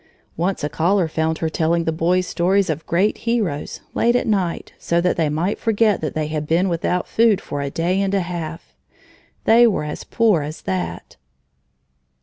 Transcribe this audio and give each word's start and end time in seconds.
Once 0.35 0.63
a 0.63 0.67
caller 0.69 1.07
found 1.07 1.37
her 1.37 1.47
telling 1.47 1.83
the 1.83 1.91
boys 1.91 2.25
stories 2.25 2.71
of 2.71 2.83
great 2.87 3.19
heroes, 3.19 3.81
late 3.93 4.15
at 4.15 4.25
night, 4.25 4.73
so 4.79 4.99
that 4.99 5.15
they 5.15 5.29
might 5.29 5.59
forget 5.59 6.01
that 6.01 6.15
they 6.15 6.25
had 6.25 6.47
been 6.47 6.69
without 6.69 7.07
food 7.07 7.39
for 7.39 7.61
a 7.61 7.69
day 7.69 8.01
and 8.01 8.15
a 8.15 8.21
half! 8.21 8.73
They 9.43 9.67
were 9.67 9.83
as 9.83 10.03
poor 10.03 10.41
as 10.41 10.63
that! 10.63 11.17